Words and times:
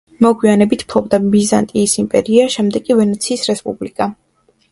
მოგვიანებით 0.25 0.83
ფლობდა 0.93 1.19
ბიზანტიის 1.33 1.93
იმპერია, 2.03 2.47
შემდეგ 2.55 2.87
კი 2.87 2.97
ვენეციის 3.01 3.47
რესპუბლიკა. 3.53 4.09